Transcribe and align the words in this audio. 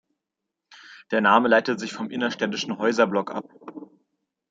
Der 1.11 1.21
Name 1.21 1.47
leitet 1.47 1.79
sich 1.79 1.93
vom 1.93 2.09
innerstädtischen 2.09 2.75
Häuserblock 2.79 3.29
ab. 3.35 3.45